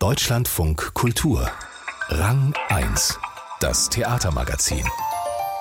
[0.00, 1.50] Deutschlandfunk Kultur.
[2.08, 3.18] Rang 1.
[3.60, 4.86] Das Theatermagazin.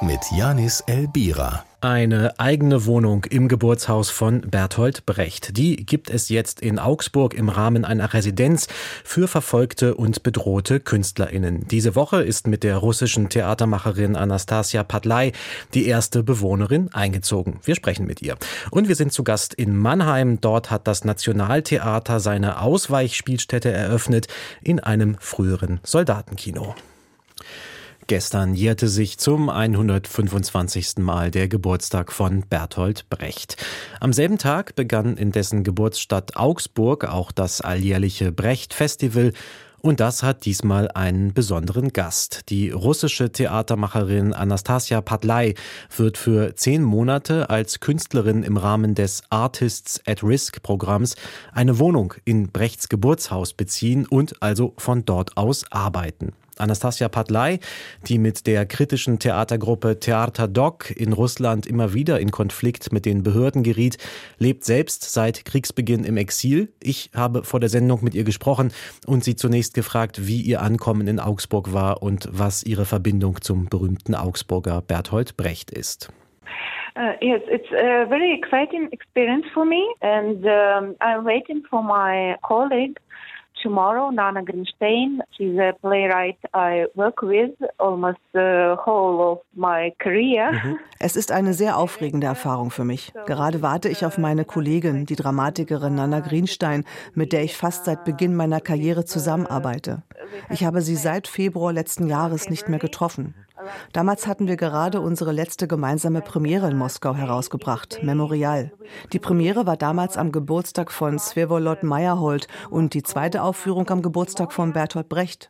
[0.02, 1.66] Mit Janis Elbira.
[1.82, 5.58] Eine eigene Wohnung im Geburtshaus von Bertolt Brecht.
[5.58, 8.70] Die gibt es jetzt in Augsburg im Rahmen einer Residenz
[9.04, 11.68] für verfolgte und bedrohte KünstlerInnen.
[11.68, 15.34] Diese Woche ist mit der russischen Theatermacherin Anastasia Padlai
[15.74, 17.60] die erste Bewohnerin eingezogen.
[17.66, 18.38] Wir sprechen mit ihr.
[18.72, 20.40] Und wir sind zu Gast in Mannheim.
[20.40, 24.28] Dort hat das Nationaltheater seine Ausweichspielstätte eröffnet
[24.62, 26.74] in einem früheren Soldatenkino.
[28.10, 30.98] Gestern jährte sich zum 125.
[30.98, 33.56] Mal der Geburtstag von Bertolt Brecht.
[34.00, 39.34] Am selben Tag begann in dessen Geburtsstadt Augsburg auch das alljährliche Brecht-Festival
[39.82, 42.50] und das hat diesmal einen besonderen Gast.
[42.50, 45.54] Die russische Theatermacherin Anastasia Padlai
[45.96, 51.16] wird für zehn Monate als Künstlerin im Rahmen des Artists at Risk Programms
[51.54, 56.34] eine Wohnung in Brechts Geburtshaus beziehen und also von dort aus arbeiten.
[56.60, 57.60] Anastasia Padlai,
[58.08, 63.24] die mit der kritischen Theatergruppe Theater Doc in Russland immer wieder in Konflikt mit den
[63.24, 63.98] Behörden geriet,
[64.38, 66.72] lebt selbst seit Kriegsbeginn im Exil.
[66.82, 68.72] Ich habe vor der Sendung mit ihr gesprochen
[69.08, 73.68] und sie zunächst gefragt, wie ihr Ankommen in Augsburg war und was ihre Verbindung zum
[73.70, 76.12] berühmten Augsburger Berthold Brecht ist.
[76.96, 82.36] Uh, yes, it's a very exciting experience for me, and um, I'm waiting for my
[82.42, 83.00] colleague
[83.62, 85.20] tomorrow, Nana Grinstein.
[85.36, 90.52] She's a playwright I work with almost the whole of my career.
[90.52, 90.80] Mhm.
[91.00, 93.14] Es ist eine sehr aufregende Erfahrung für mich.
[93.26, 98.04] Gerade warte ich auf meine Kollegin, die Dramatikerin Nana Greenstein, mit der ich fast seit
[98.04, 100.04] Beginn meiner Karriere zusammenarbeite.
[100.50, 103.34] Ich habe sie seit Februar letzten Jahres nicht mehr getroffen.
[103.94, 108.72] Damals hatten wir gerade unsere letzte gemeinsame Premiere in Moskau herausgebracht, Memorial.
[109.14, 114.54] Die Premiere war damals am Geburtstag von Svevolod Meyerhold und die zweite Aufführung am Geburtstag
[114.54, 115.50] von Bertolt Brecht.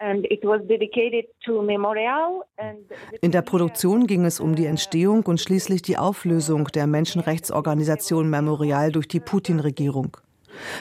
[3.21, 8.91] In der Produktion ging es um die Entstehung und schließlich die Auflösung der Menschenrechtsorganisation Memorial
[8.91, 10.17] durch die Putin-Regierung.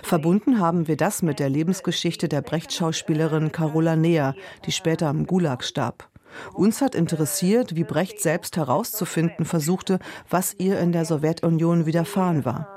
[0.03, 4.35] Verbunden haben wir das mit der Lebensgeschichte der Brecht-Schauspielerin Carola Neher,
[4.65, 6.09] die später am Gulag starb.
[6.55, 12.69] Uns hat interessiert, wie Brecht selbst herauszufinden versuchte, was ihr in der Sowjetunion widerfahren war.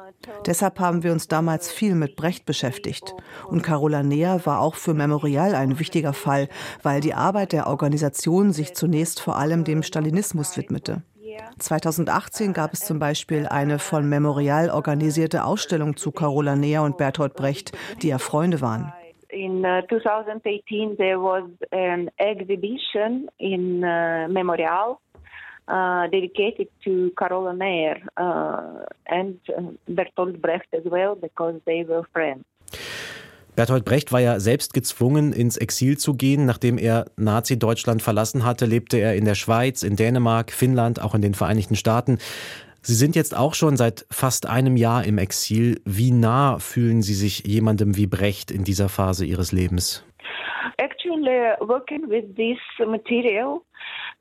[0.45, 3.15] Deshalb haben wir uns damals viel mit Brecht beschäftigt.
[3.47, 6.47] Und Carola Neher war auch für Memorial ein wichtiger Fall,
[6.83, 11.03] weil die Arbeit der Organisation sich zunächst vor allem dem Stalinismus widmete.
[11.59, 17.35] 2018 gab es zum Beispiel eine von Memorial organisierte Ausstellung zu Carola Neher und Bertolt
[17.35, 18.93] Brecht, die ja Freunde waren.
[19.31, 24.99] In 2018 uh, there was an exhibition in uh, Memorial
[25.67, 32.03] uh, dedicated to Carola Neher uh, and uh, Bertolt Brecht as well because they were
[32.11, 32.43] friends.
[33.55, 36.45] Bertolt Brecht war ja selbst gezwungen, ins Exil zu gehen.
[36.45, 41.21] Nachdem er Nazi-Deutschland verlassen hatte, lebte er in der Schweiz, in Dänemark, Finnland, auch in
[41.21, 42.17] den Vereinigten Staaten.
[42.83, 45.81] Sie sind jetzt auch schon seit fast einem Jahr im Exil.
[45.85, 50.03] Wie nah fühlen Sie sich jemandem wie Brecht in dieser Phase Ihres Lebens?
[50.77, 53.61] Actually, working with this material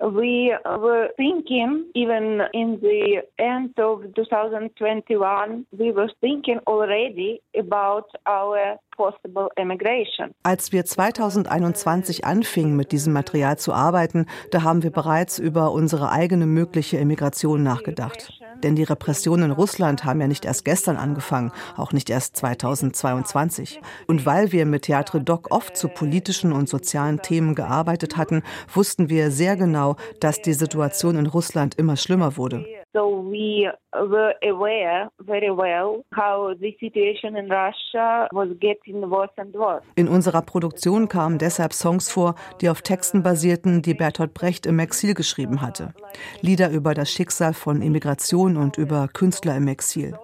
[0.00, 8.78] we were thinking, even in the end of 2021, we were thinking already about our
[8.96, 10.34] possible immigration.
[10.42, 16.10] Als wir 2021 anfingen, mit diesem Material zu arbeiten, da haben wir bereits über unsere
[16.10, 18.39] eigene mögliche Immigration nachgedacht.
[18.62, 23.80] Denn die Repressionen in Russland haben ja nicht erst gestern angefangen, auch nicht erst 2022.
[24.06, 29.08] Und weil wir mit Theatre Doc oft zu politischen und sozialen Themen gearbeitet hatten, wussten
[29.08, 32.66] wir sehr genau, dass die Situation in Russland immer schlimmer wurde.
[32.92, 39.54] So we were aware very well how the situation in Russia was getting worse and
[39.54, 39.84] worse.
[39.94, 44.80] In unserer Produktion kamen deshalb Songs vor, die auf Texten basierten, die Bertolt Brecht im
[44.80, 45.94] Exil geschrieben hatte.
[46.40, 50.18] Lieder über das Schicksal von Immigration und über Künstler im Exil.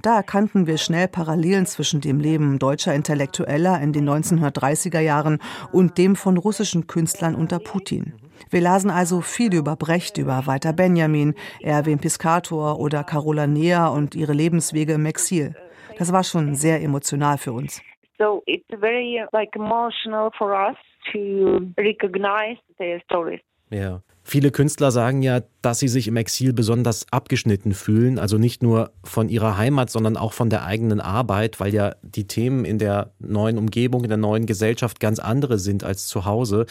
[0.00, 5.40] Da erkannten wir schnell Parallelen zwischen dem Leben deutscher Intellektueller in den 1930er Jahren
[5.72, 8.14] und dem von russischen Künstlern unter Putin.
[8.50, 14.14] Wir lasen also viel über Brecht, über Walter Benjamin, Erwin Piscator oder Carola Neher und
[14.14, 15.54] ihre Lebenswege im Exil.
[15.98, 17.82] Das war schon sehr emotional für uns.
[18.18, 20.76] So it's very like emotional for us
[21.12, 23.40] to recognize their stories.
[23.70, 24.00] Ja.
[24.30, 28.90] Viele Künstler sagen ja, dass sie sich im Exil besonders abgeschnitten fühlen, also nicht nur
[29.02, 33.14] von ihrer Heimat, sondern auch von der eigenen Arbeit, weil ja die Themen in der
[33.20, 36.66] neuen Umgebung, in der neuen Gesellschaft ganz andere sind als zu Hause.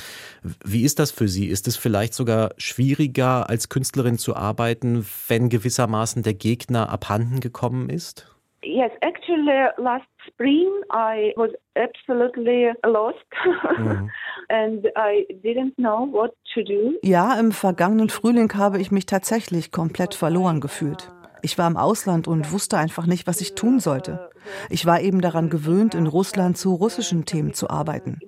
[0.64, 1.48] Wie ist das für Sie?
[1.48, 7.90] Ist es vielleicht sogar schwieriger, als Künstlerin zu arbeiten, wenn gewissermaßen der Gegner abhanden gekommen
[7.90, 8.28] ist?
[8.62, 13.18] Yes, actually, last spring, I was absolutely lost
[13.78, 14.10] mhm.
[14.50, 16.94] and I didn't know what to do.
[17.04, 21.10] Ja, im vergangenen Frühling habe ich mich tatsächlich komplett verloren gefühlt.
[21.42, 24.30] Ich war im Ausland und wusste einfach nicht, was ich tun sollte.
[24.70, 28.20] Ich war eben daran gewöhnt, in Russland zu russischen Themen zu arbeiten.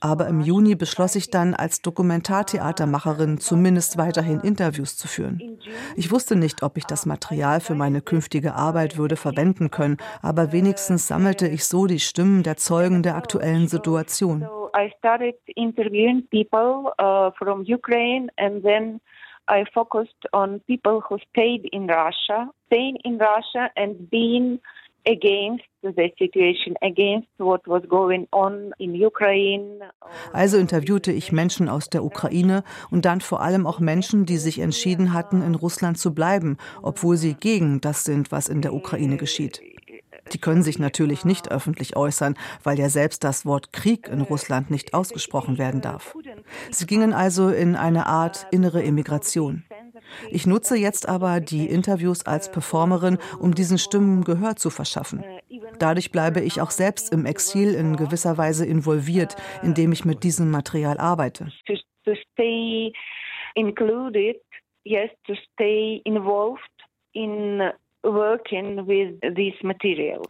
[0.00, 5.58] Aber im Juni beschloss ich dann, als Dokumentartheatermacherin zumindest weiterhin Interviews zu führen.
[5.96, 10.52] Ich wusste nicht, ob ich das Material für meine künftige Arbeit würde verwenden können, aber
[10.52, 14.46] wenigstens sammelte ich so die Stimmen der Zeugen der aktuellen Situation.
[14.76, 19.00] I started interviewing people uh, from Ukraine and then
[19.48, 24.60] I focused on people who stayed in Russia, staying in Russia and being
[25.06, 29.80] against the situation, against what was going on in Ukraine.
[30.32, 34.60] Also interviewte ich Menschen aus der Ukraine und dann vor allem auch Menschen, die sich
[34.60, 39.16] entschieden hatten, in Russland zu bleiben, obwohl sie gegen das sind, was in der Ukraine
[39.16, 39.60] geschieht.
[40.32, 44.70] Die können sich natürlich nicht öffentlich äußern, weil ja selbst das Wort Krieg in Russland
[44.70, 46.14] nicht ausgesprochen werden darf.
[46.70, 49.64] Sie gingen also in eine Art innere Immigration.
[50.30, 55.24] Ich nutze jetzt aber die Interviews als Performerin, um diesen Stimmen Gehör zu verschaffen.
[55.78, 60.50] Dadurch bleibe ich auch selbst im Exil in gewisser Weise involviert, indem ich mit diesem
[60.50, 61.52] Material arbeite.
[63.56, 64.42] Included,
[64.82, 66.60] yes, to stay involved
[67.12, 67.62] in
[68.04, 70.22] working with this material.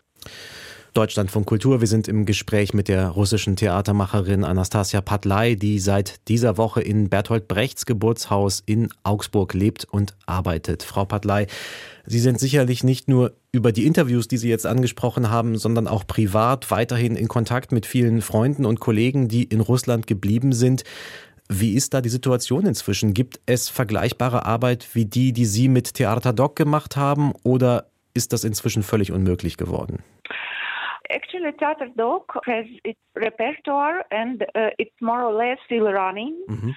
[0.95, 1.81] Deutschlandfunk Kultur.
[1.81, 7.09] Wir sind im Gespräch mit der russischen Theatermacherin Anastasia Patlay, die seit dieser Woche in
[7.09, 10.85] Bertolt Brechts Geburtshaus in Augsburg lebt und arbeitet.
[10.85, 11.49] Frau Patlay,
[12.07, 16.07] Sie sind sicherlich nicht nur über die Interviews, die Sie jetzt angesprochen haben, sondern auch
[16.07, 20.85] privat weiterhin in Kontakt mit vielen Freunden und Kollegen, die in Russland geblieben sind.
[21.49, 23.13] Wie ist da die Situation inzwischen?
[23.13, 28.33] Gibt es vergleichbare Arbeit wie die, die Sie mit Theater Doc gemacht haben, oder ist
[28.33, 30.03] das inzwischen völlig unmöglich geworden?
[31.11, 36.35] Actually, Theater Doc has its repertoire and uh, it's more or less still running.
[36.49, 36.75] Mhm.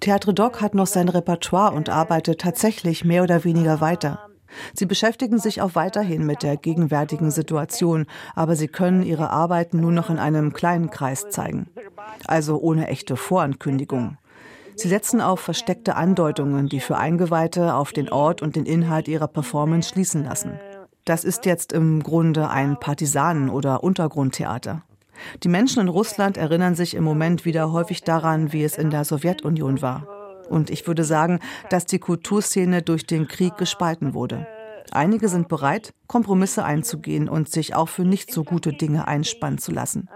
[0.00, 4.28] Theatre Doc hat noch sein Repertoire und arbeitet tatsächlich mehr oder weniger weiter.
[4.74, 9.92] Sie beschäftigen sich auch weiterhin mit der gegenwärtigen Situation, aber sie können ihre Arbeiten nur
[9.92, 11.68] noch in einem kleinen Kreis zeigen,
[12.26, 14.16] also ohne echte Vorankündigung.
[14.76, 19.28] Sie setzen auf versteckte Andeutungen, die für Eingeweihte auf den Ort und den Inhalt ihrer
[19.28, 20.58] Performance schließen lassen.
[21.04, 24.82] Das ist jetzt im Grunde ein Partisanen- oder Untergrundtheater.
[25.42, 29.04] Die Menschen in Russland erinnern sich im Moment wieder häufig daran, wie es in der
[29.04, 30.19] Sowjetunion war.
[30.50, 31.38] Und ich würde sagen,
[31.70, 34.46] dass die Kulturszene durch den Krieg gespalten wurde.
[34.90, 39.70] Einige sind bereit, Kompromisse einzugehen und sich auch für nicht so gute Dinge einspannen zu
[39.70, 40.08] lassen.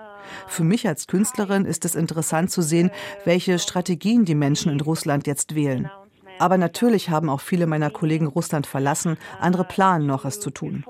[0.48, 2.90] Für mich als Künstlerin ist es interessant zu sehen,
[3.24, 5.90] welche Strategien die Menschen in Russland jetzt wählen.
[6.40, 10.84] Aber natürlich haben auch viele meiner Kollegen Russland verlassen, andere planen noch, es zu tun.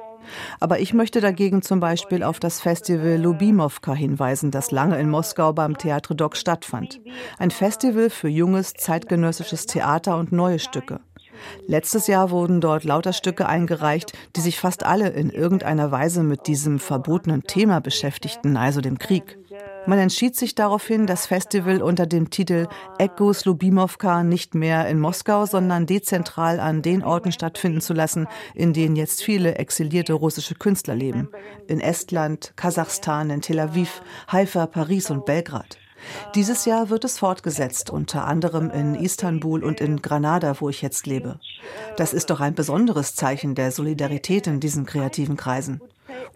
[0.61, 5.53] Aber ich möchte dagegen zum Beispiel auf das Festival Lubimowka hinweisen, das lange in Moskau
[5.53, 7.01] beim Theatre Doc stattfand.
[7.39, 11.01] Ein Festival für junges, zeitgenössisches Theater und neue Stücke.
[11.67, 16.47] Letztes Jahr wurden dort lauter Stücke eingereicht, die sich fast alle in irgendeiner Weise mit
[16.47, 19.39] diesem verbotenen Thema beschäftigten, also dem Krieg.
[19.87, 25.45] Man entschied sich daraufhin, das Festival unter dem Titel Ekos Lubimowka nicht mehr in Moskau,
[25.45, 30.95] sondern dezentral an den Orten stattfinden zu lassen, in denen jetzt viele exilierte russische Künstler
[30.95, 31.29] leben.
[31.67, 34.01] In Estland, Kasachstan, in Tel Aviv,
[34.33, 35.77] Haifa, Paris und Belgrad.
[36.35, 41.07] Dieses Jahr wird es fortgesetzt, unter anderem in Istanbul und in Granada, wo ich jetzt
[41.07, 41.41] lebe.
[41.97, 45.81] Das ist doch ein besonderes Zeichen der Solidarität in diesen kreativen Kreisen.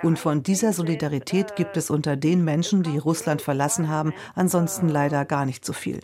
[0.02, 5.24] Und von dieser Solidarität gibt es unter den Menschen, die Russland verlassen haben, ansonsten leider
[5.24, 6.00] gar nicht so viel.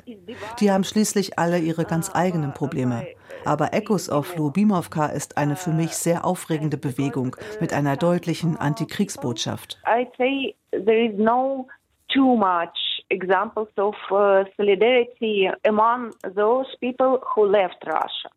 [0.61, 3.07] Die haben schließlich alle ihre ganz eigenen Probleme.
[3.45, 9.79] Aber Echos of Lubimowka ist eine für mich sehr aufregende Bewegung mit einer deutlichen Antikriegsbotschaft.
[9.87, 11.67] I say there is no
[12.13, 18.31] too much examples of uh, solidarity among those people who left Russia.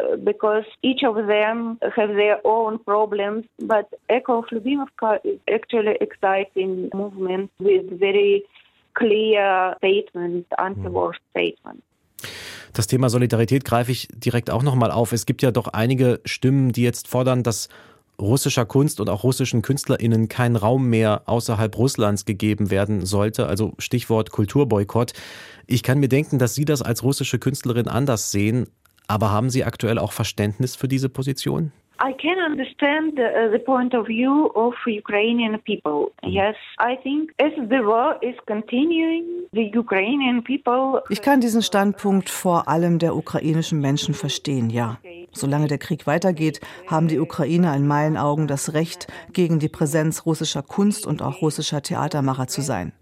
[0.00, 3.44] Uh, because each of them have their own problems.
[3.58, 8.44] But Echo of Lyubimovka is actually exciting movement with very
[8.94, 11.82] clear statements, anti-war statements.
[12.72, 15.12] Das Thema Solidarität greife ich direkt auch nochmal auf.
[15.12, 17.68] Es gibt ja doch einige Stimmen, die jetzt fordern, dass
[18.20, 23.46] russischer Kunst und auch russischen KünstlerInnen kein Raum mehr außerhalb Russlands gegeben werden sollte.
[23.46, 25.12] Also Stichwort Kulturboykott.
[25.66, 28.66] Ich kann mir denken, dass Sie das als russische Künstlerin anders sehen.
[29.06, 31.72] Aber haben Sie aktuell auch Verständnis für diese Position?
[32.02, 36.10] I can understand the, uh, the point of view of Ukrainian people.
[36.24, 41.02] Yes, I think as the war is continuing, the Ukrainian people.
[41.08, 44.98] Ich kann diesen Standpunkt vor allem der ukrainischen Menschen verstehen, ja.
[45.30, 50.26] Solange der Krieg weitergeht, haben die Ukrainer in meinen Augen das Recht, gegen die Präsenz
[50.26, 52.92] russischer Kunst und auch russischer Theatermacher zu sein.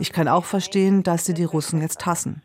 [0.00, 2.42] Ich kann auch verstehen, dass sie die Russen jetzt hassen.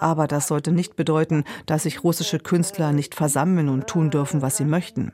[0.00, 4.56] Aber das sollte nicht bedeuten, dass sich russische Künstler nicht versammeln und tun dürfen, was
[4.56, 5.12] sie möchten.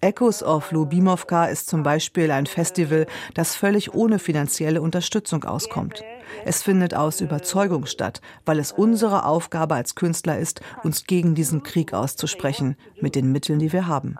[0.00, 6.04] Echoes of Lubimovka ist zum Beispiel ein Festival, das völlig ohne finanzielle Unterstützung auskommt.
[6.44, 11.64] Es findet aus Überzeugung statt, weil es unsere Aufgabe als Künstler ist, uns gegen diesen
[11.64, 14.16] Krieg auszusprechen, mit den Mitteln, die wir haben.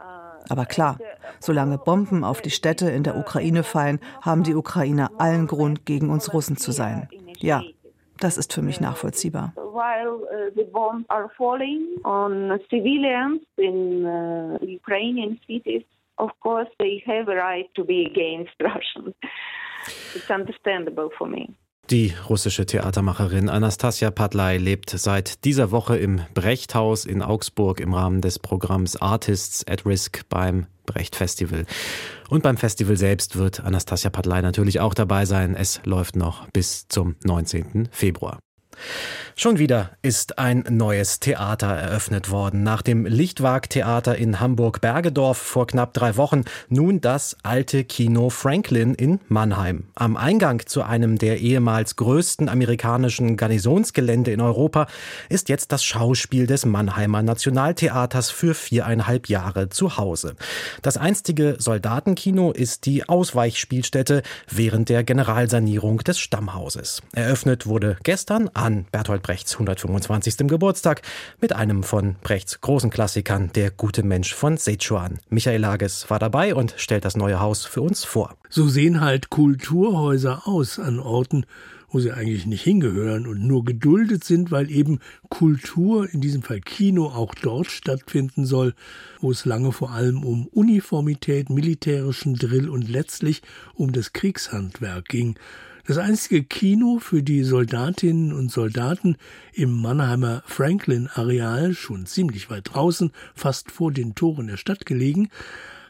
[0.49, 0.99] Aber klar,
[1.38, 6.11] solange Bomben auf die Städte in der Ukraine fallen, haben die Ukrainer allen Grund, gegen
[6.11, 7.09] uns Russen zu sein.
[7.38, 7.62] Ja,
[8.18, 9.52] das ist für mich nachvollziehbar.
[9.78, 15.85] While uh, the bombs are falling on civilians in uh, Ukrainian cities,
[16.16, 19.14] of course they have a right to be against Russians.
[20.16, 21.54] It's understandable for me.
[21.90, 28.20] Die russische Theatermacherin Anastasia Padlai lebt seit dieser Woche im Brechthaus in Augsburg im Rahmen
[28.20, 31.66] des Programms Artists at Risk beim Brecht Festival.
[32.28, 35.54] Und beim Festival selbst wird Anastasia Padlai natürlich auch dabei sein.
[35.54, 37.88] Es läuft noch bis zum 19.
[37.92, 38.40] Februar.
[39.40, 42.64] Schon wieder ist ein neues Theater eröffnet worden.
[42.64, 49.20] Nach dem Lichtwag-Theater in Hamburg-Bergedorf vor knapp drei Wochen nun das alte Kino Franklin in
[49.28, 49.85] Mannheim.
[49.94, 54.88] Am Eingang zu einem der ehemals größten amerikanischen Garnisonsgelände in Europa
[55.28, 60.35] ist jetzt das Schauspiel des Mannheimer Nationaltheaters für viereinhalb Jahre zu Hause.
[60.82, 67.02] Das einstige Soldatenkino ist die Ausweichspielstätte während der Generalsanierung des Stammhauses.
[67.12, 70.47] Eröffnet wurde gestern an Bertolt Brechts 125.
[70.47, 71.01] Geburtstag
[71.41, 75.21] mit einem von Brechts großen Klassikern, Der gute Mensch von Sichuan.
[75.31, 78.37] Michael Lages war dabei und stellt das neue Haus für uns vor.
[78.51, 81.47] So sehen halt Kulturhäuser aus an Orten,
[81.91, 84.99] wo sie eigentlich nicht hingehören und nur geduldet sind, weil eben
[85.31, 88.75] Kultur, in diesem Fall Kino, auch dort stattfinden soll,
[89.21, 93.41] wo es lange vor allem um Uniformität, militärischen Drill und letztlich
[93.73, 95.39] um das Kriegshandwerk ging.
[95.88, 99.16] Das einzige Kino für die Soldatinnen und Soldaten
[99.54, 105.30] im Mannheimer Franklin-Areal, schon ziemlich weit draußen, fast vor den Toren der Stadt gelegen,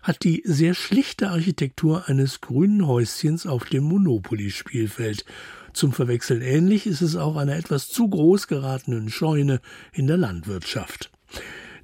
[0.00, 5.25] hat die sehr schlichte Architektur eines grünen Häuschens auf dem Monopoly-Spielfeld.
[5.73, 9.61] Zum Verwechseln ähnlich ist es auch einer etwas zu groß geratenen Scheune
[9.93, 11.11] in der Landwirtschaft.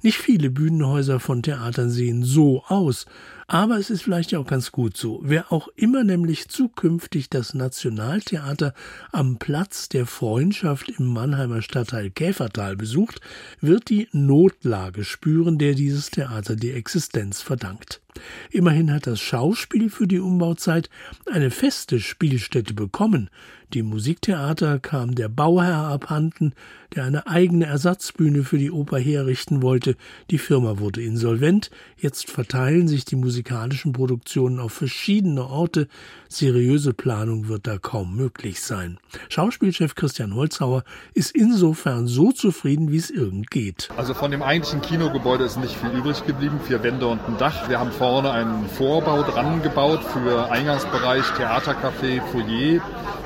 [0.03, 3.07] Nicht viele Bühnenhäuser von Theatern sehen so aus,
[3.47, 5.19] aber es ist vielleicht auch ganz gut so.
[5.23, 8.73] Wer auch immer nämlich zukünftig das Nationaltheater
[9.11, 13.21] am Platz der Freundschaft im Mannheimer Stadtteil Käfertal besucht,
[13.61, 18.01] wird die Notlage spüren, der dieses Theater die Existenz verdankt.
[18.51, 20.89] Immerhin hat das Schauspiel für die Umbauzeit
[21.31, 23.29] eine feste Spielstätte bekommen.
[23.73, 26.53] Dem Musiktheater kam der Bauherr abhanden,
[26.93, 29.95] der eine eigene Ersatzbühne für die Oper herrichten wollte.
[30.29, 31.71] Die Firma wurde insolvent.
[31.97, 35.87] Jetzt verteilen sich die musikalischen Produktionen auf verschiedene Orte.
[36.29, 38.97] Seriöse Planung wird da kaum möglich sein.
[39.29, 43.89] Schauspielchef Christian Holzhauer ist insofern so zufrieden, wie es irgend geht.
[43.97, 46.59] Also von dem eigentlichen Kinogebäude ist nicht viel übrig geblieben.
[46.65, 47.67] Vier Wände und ein Dach.
[47.67, 52.79] Wir haben vorne einen Vorbau dran gebaut für Eingangsbereich, Theatercafé, Foyer.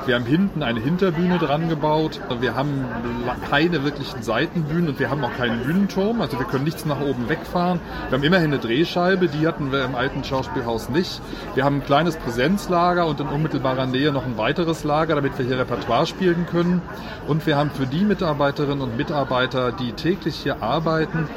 [0.05, 2.21] Wir haben hinten eine Hinterbühne dran gebaut.
[2.39, 2.85] Wir haben
[3.49, 6.21] keine wirklichen Seitenbühnen und wir haben auch keinen Bühnenturm.
[6.21, 7.81] Also wir können nichts nach oben wegfahren.
[8.07, 11.21] Wir haben immerhin eine Drehscheibe, die hatten wir im alten Schauspielhaus nicht.
[11.55, 15.45] Wir haben ein kleines Präsenzlager und in unmittelbarer Nähe noch ein weiteres Lager, damit wir
[15.45, 16.81] hier Repertoire spielen können.
[17.27, 21.27] Und wir haben für die Mitarbeiterinnen und Mitarbeiter, die täglich hier arbeiten,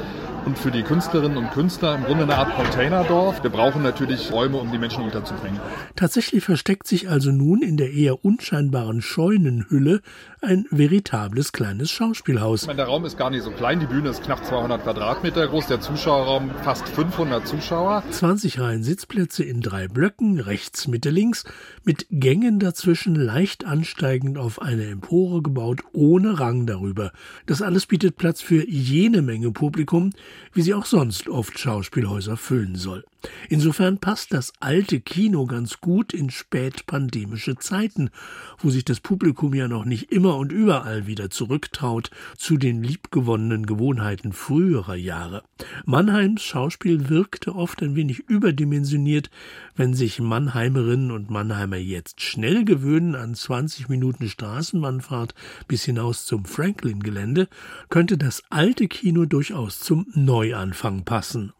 [0.45, 3.43] und für die Künstlerinnen und Künstler im Grunde eine Art Containerdorf.
[3.43, 5.59] Wir brauchen natürlich Räume, um die Menschen unterzubringen.
[5.95, 10.01] Tatsächlich versteckt sich also nun in der eher unscheinbaren Scheunenhülle
[10.41, 12.67] ein veritables kleines Schauspielhaus.
[12.67, 15.67] Meine, der Raum ist gar nicht so klein, die Bühne ist knapp 200 Quadratmeter groß,
[15.67, 18.03] der Zuschauerraum fast 500 Zuschauer.
[18.09, 21.45] 20 Reihen Sitzplätze in drei Blöcken, rechts, Mitte, links,
[21.83, 27.11] mit Gängen dazwischen leicht ansteigend auf eine Empore gebaut, ohne Rang darüber.
[27.45, 30.11] Das alles bietet Platz für jene Menge Publikum,
[30.53, 33.03] wie sie auch sonst oft Schauspielhäuser füllen soll.
[33.49, 38.09] Insofern passt das alte Kino ganz gut in spätpandemische Zeiten,
[38.57, 43.65] wo sich das Publikum ja noch nicht immer und überall wieder zurücktraut zu den liebgewonnenen
[43.65, 45.43] Gewohnheiten früherer Jahre.
[45.85, 49.29] Mannheims Schauspiel wirkte oft ein wenig überdimensioniert,
[49.75, 55.33] wenn sich Mannheimerinnen und Mannheimer jetzt schnell gewöhnen an 20 Minuten Straßenbahnfahrt
[55.67, 57.47] bis hinaus zum Franklin-Gelände,
[57.89, 61.53] könnte das alte Kino durchaus zum Neuanfang passen.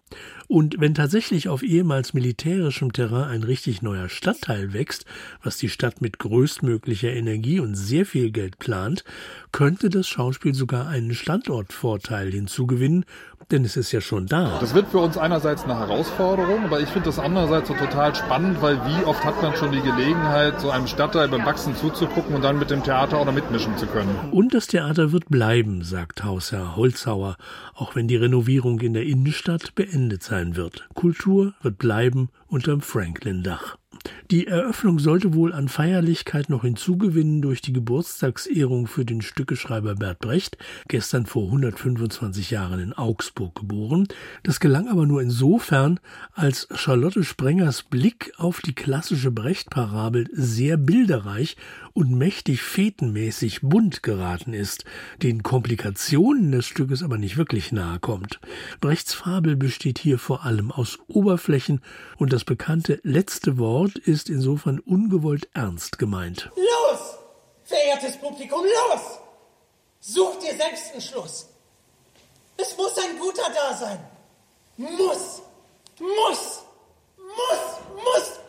[0.47, 5.05] Und wenn tatsächlich auf ehemals militärischem Terrain ein richtig neuer Stadtteil wächst,
[5.41, 9.03] was die Stadt mit größtmöglicher Energie und sehr viel Geld plant,
[9.51, 13.05] könnte das Schauspiel sogar einen Standortvorteil hinzugewinnen,
[13.51, 14.57] denn es ist ja schon da.
[14.59, 18.61] Das wird für uns einerseits eine Herausforderung, aber ich finde das andererseits so total spannend,
[18.61, 22.43] weil wie oft hat man schon die Gelegenheit, so einem Stadtteil beim Wachsen zuzugucken und
[22.43, 24.15] dann mit dem Theater auch noch mitmischen zu können.
[24.31, 27.37] Und das Theater wird bleiben, sagt Hausherr Holzhauer,
[27.75, 30.87] auch wenn die Renovierung in der Innenstadt beendet sein wird.
[30.93, 33.77] Kultur wird bleiben unterm Franklin-Dach.
[34.31, 40.19] Die Eröffnung sollte wohl an Feierlichkeit noch hinzugewinnen durch die Geburtstagsehrung für den Stückeschreiber Bert
[40.19, 40.57] Brecht,
[40.87, 44.07] gestern vor 125 Jahren in Augsburg geboren.
[44.43, 45.99] Das gelang aber nur insofern,
[46.33, 51.55] als Charlotte Sprengers Blick auf die klassische Brecht-Parabel sehr bilderreich
[51.93, 54.85] und mächtig fetenmäßig bunt geraten ist,
[55.21, 58.39] den Komplikationen des Stückes aber nicht wirklich nahe kommt.
[58.81, 61.81] Brechts Fabel besteht hier vor allem aus Oberflächen
[62.17, 66.49] und das bekannte letzte Wort ist insofern ungewollt ernst gemeint.
[66.55, 67.15] Los,
[67.63, 69.19] verehrtes Publikum, los!
[69.99, 71.47] Sucht dir selbst einen Schluss.
[72.57, 73.99] Es muss ein guter da sein.
[74.77, 75.41] Muss,
[75.99, 76.63] muss,
[77.17, 78.39] muss, muss,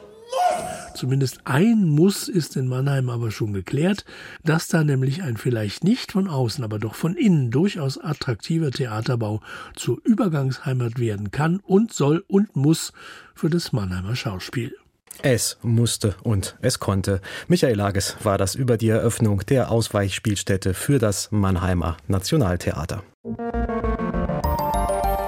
[0.94, 4.04] Zumindest ein Muss ist in Mannheim aber schon geklärt,
[4.44, 9.40] dass da nämlich ein vielleicht nicht von außen, aber doch von innen durchaus attraktiver Theaterbau
[9.74, 12.92] zur Übergangsheimat werden kann und soll und muss
[13.34, 14.74] für das Mannheimer Schauspiel.
[15.22, 17.20] Es musste und es konnte.
[17.48, 23.02] Michael Lages war das über die Eröffnung der Ausweichspielstätte für das Mannheimer Nationaltheater.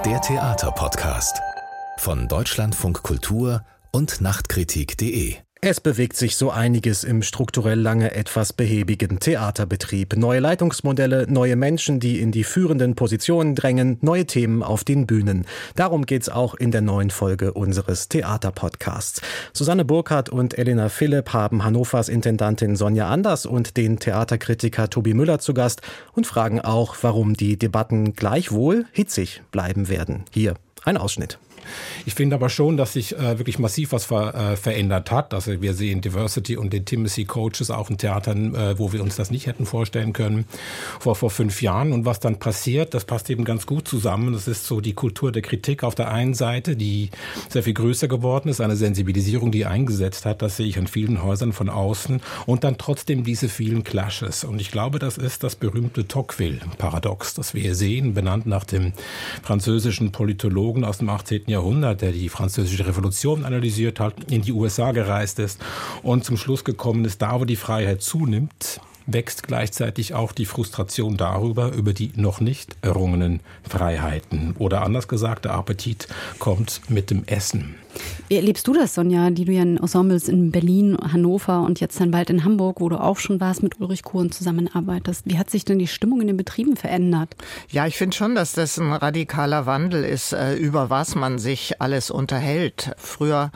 [0.05, 1.39] Der Theaterpodcast
[1.97, 9.19] von Deutschlandfunk Kultur und Nachtkritik.de es bewegt sich so einiges im strukturell lange etwas behäbigen
[9.19, 10.15] Theaterbetrieb.
[10.15, 15.47] Neue Leitungsmodelle, neue Menschen, die in die führenden Positionen drängen, neue Themen auf den Bühnen.
[15.75, 19.21] Darum geht's auch in der neuen Folge unseres Theaterpodcasts.
[19.51, 25.39] Susanne Burkhardt und Elena Philipp haben Hannovers Intendantin Sonja Anders und den Theaterkritiker Tobi Müller
[25.39, 25.81] zu Gast
[26.13, 30.25] und fragen auch, warum die Debatten gleichwohl hitzig bleiben werden.
[30.31, 30.53] Hier
[30.83, 31.39] ein Ausschnitt.
[32.05, 35.33] Ich finde aber schon, dass sich äh, wirklich massiv was ver, äh, verändert hat.
[35.33, 39.31] Also wir sehen Diversity und Intimacy Coaches auch in Theatern, äh, wo wir uns das
[39.31, 40.45] nicht hätten vorstellen können
[40.99, 41.91] vor, vor fünf Jahren.
[41.91, 44.33] Und was dann passiert, das passt eben ganz gut zusammen.
[44.33, 47.09] Das ist so die Kultur der Kritik auf der einen Seite, die
[47.49, 50.41] sehr viel größer geworden ist, eine Sensibilisierung, die eingesetzt hat.
[50.41, 52.21] Das sehe ich an vielen Häusern von außen.
[52.45, 54.43] Und dann trotzdem diese vielen Clashes.
[54.43, 58.93] Und ich glaube, das ist das berühmte Tocqueville-Paradox, das wir hier sehen, benannt nach dem
[59.43, 61.43] französischen Politologen aus dem 18.
[61.47, 65.59] Jahrhundert Jahrhundert, der die französische Revolution analysiert hat, in die USA gereist ist
[66.03, 71.17] und zum Schluss gekommen ist, da wo die Freiheit zunimmt, wächst gleichzeitig auch die Frustration
[71.17, 74.53] darüber, über die noch nicht errungenen Freiheiten.
[74.59, 77.75] Oder anders gesagt, der Appetit kommt mit dem Essen.
[78.27, 81.99] Wie erlebst du das, Sonja, die du ja in Ensembles in Berlin, Hannover und jetzt
[81.99, 85.21] dann bald in Hamburg, wo du auch schon warst, mit Ulrich Kohn zusammenarbeitest?
[85.25, 87.35] Wie hat sich denn die Stimmung in den Betrieben verändert?
[87.69, 91.81] Ja, ich finde schon, dass das ein radikaler Wandel ist, äh, über was man sich
[91.81, 92.91] alles unterhält.
[92.97, 93.51] Früher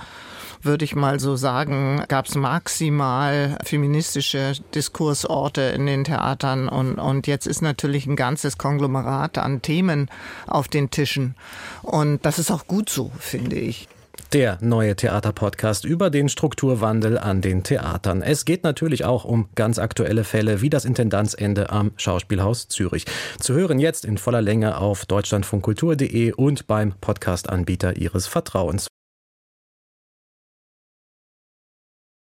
[0.64, 7.28] würde ich mal so sagen, gab es maximal feministische Diskursorte in den Theatern und, und
[7.28, 10.10] jetzt ist natürlich ein ganzes Konglomerat an Themen
[10.48, 11.36] auf den Tischen.
[11.82, 13.88] Und das ist auch gut so, finde ich.
[14.34, 18.22] Der neue Theaterpodcast über den Strukturwandel an den Theatern.
[18.22, 23.04] Es geht natürlich auch um ganz aktuelle Fälle wie das Intendanzende am Schauspielhaus Zürich.
[23.42, 28.88] Zu hören jetzt in voller Länge auf deutschlandfunkkultur.de und beim Podcastanbieter Ihres Vertrauens.